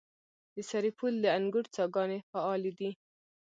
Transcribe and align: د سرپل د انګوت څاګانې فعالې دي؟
د 0.55 0.57
سرپل 0.69 1.13
د 1.21 1.25
انګوت 1.37 1.67
څاګانې 1.75 2.19
فعالې 2.29 2.71
دي؟ 2.79 2.89